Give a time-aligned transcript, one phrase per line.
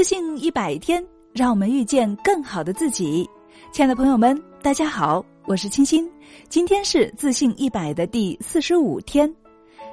[0.00, 3.28] 自信一百天，让我们遇见更好的自己。
[3.70, 6.10] 亲爱的朋友们，大家好，我是清新。
[6.48, 9.30] 今天是自信一百的第四十五天。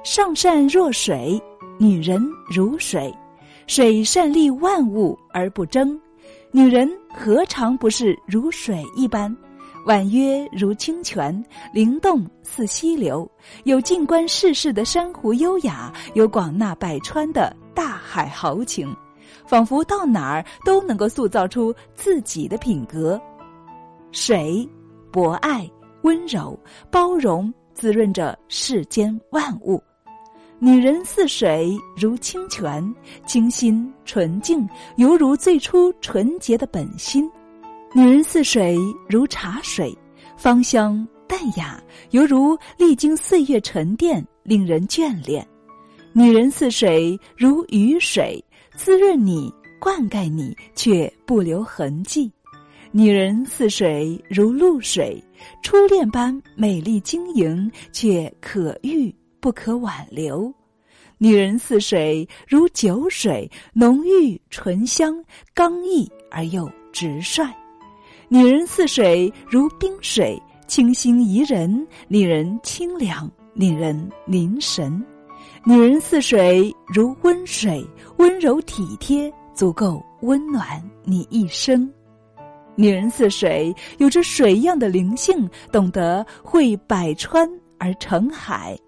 [0.02, 1.38] 上善若水，
[1.78, 3.14] 女人如水，
[3.66, 6.00] 水善利万物而不争。
[6.52, 9.36] 女人何尝不是如水一般？
[9.84, 13.30] 婉约如清泉，灵动似溪流，
[13.64, 18.90] 有静观世事的珊瑚优雅，有广纳百川的大海豪情，
[19.46, 23.20] 仿佛到哪儿都能够塑造出自己的品格。
[24.12, 24.68] 水，
[25.12, 25.70] 博爱、
[26.02, 26.58] 温柔、
[26.90, 29.82] 包容，滋润着世间万物。
[30.60, 32.82] 女人似水，如清泉，
[33.24, 37.30] 清新纯净，犹如最初纯洁的本心。
[37.94, 38.76] 女人似水，
[39.08, 39.96] 如茶水，
[40.36, 45.46] 芳香淡雅，犹如历经岁月沉淀，令人眷恋。
[46.12, 48.44] 女人似水，如雨水，
[48.78, 52.30] 滋润你，灌溉你，却不留痕迹。
[52.92, 55.22] 女人似水，如露水，
[55.64, 60.54] 初恋般美丽晶莹，却可遇不可挽留。
[61.18, 65.22] 女人似水，如酒水，浓郁醇香，
[65.52, 67.42] 刚毅而又直率。
[68.28, 75.04] 女人似水，如冰水，清新宜人，令人清凉，令人凝神。
[75.64, 77.84] 女人似水，如温水，
[78.16, 81.90] 温柔体贴，足够温暖你一生。
[82.74, 88.78] 女人似水，有着水一样的灵性，懂得会百川而成海。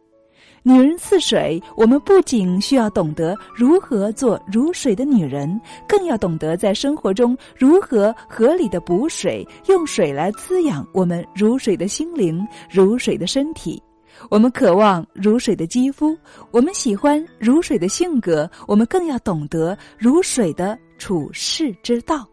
[0.62, 13.83] 女人似水，我们不仅需要懂得如何做如水的女人，更要懂得在生活中如何合理的补水，用水来滋养我们如水的心灵、如水的身体。
[14.28, 16.16] 我们渴望如水的肌肤，
[16.50, 22.27] 我们喜欢如水的性格，我们更要懂得如水的处世之道。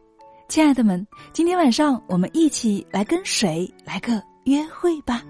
[0.48, 5.22] 亲爱的们，今天晚上我们一起来跟水来个约会吧。